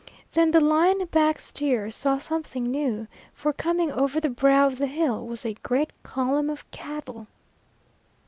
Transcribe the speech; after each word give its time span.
Then 0.31 0.49
the 0.49 0.59
line 0.59 1.05
back 1.05 1.39
steer 1.39 1.91
saw 1.91 2.17
something 2.17 2.63
new, 2.63 3.05
for 3.35 3.53
coming 3.53 3.91
over 3.91 4.19
the 4.19 4.31
brow 4.31 4.65
of 4.65 4.79
the 4.79 4.87
hill 4.87 5.27
was 5.27 5.45
a 5.45 5.53
great 5.53 5.91
column 6.01 6.49
of 6.49 6.69
cattle. 6.71 7.27